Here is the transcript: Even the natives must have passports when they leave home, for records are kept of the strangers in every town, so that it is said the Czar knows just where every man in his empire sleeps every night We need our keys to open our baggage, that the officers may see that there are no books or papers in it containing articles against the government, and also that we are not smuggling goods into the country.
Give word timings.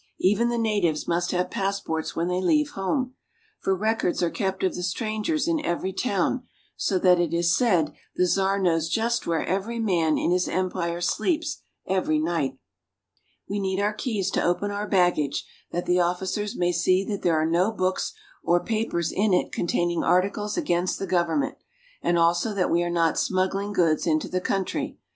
Even 0.19 0.49
the 0.49 0.57
natives 0.57 1.07
must 1.07 1.29
have 1.29 1.51
passports 1.51 2.15
when 2.15 2.27
they 2.27 2.41
leave 2.41 2.71
home, 2.71 3.13
for 3.59 3.75
records 3.75 4.23
are 4.23 4.31
kept 4.31 4.63
of 4.63 4.73
the 4.73 4.81
strangers 4.81 5.47
in 5.47 5.63
every 5.63 5.93
town, 5.93 6.41
so 6.75 6.97
that 6.97 7.19
it 7.19 7.35
is 7.35 7.55
said 7.55 7.93
the 8.15 8.25
Czar 8.25 8.57
knows 8.59 8.89
just 8.89 9.27
where 9.27 9.45
every 9.45 9.77
man 9.77 10.17
in 10.17 10.31
his 10.31 10.47
empire 10.47 11.01
sleeps 11.01 11.61
every 11.85 12.17
night 12.17 12.57
We 13.47 13.59
need 13.59 13.79
our 13.79 13.93
keys 13.93 14.31
to 14.31 14.43
open 14.43 14.71
our 14.71 14.87
baggage, 14.89 15.45
that 15.69 15.85
the 15.85 15.99
officers 15.99 16.55
may 16.55 16.71
see 16.71 17.05
that 17.05 17.21
there 17.21 17.39
are 17.39 17.45
no 17.45 17.71
books 17.71 18.15
or 18.43 18.63
papers 18.63 19.11
in 19.11 19.35
it 19.35 19.51
containing 19.51 20.03
articles 20.03 20.57
against 20.57 20.97
the 20.97 21.05
government, 21.05 21.57
and 22.01 22.17
also 22.17 22.55
that 22.55 22.71
we 22.71 22.81
are 22.81 22.89
not 22.89 23.19
smuggling 23.19 23.71
goods 23.71 24.07
into 24.07 24.27
the 24.27 24.41
country. 24.41 24.97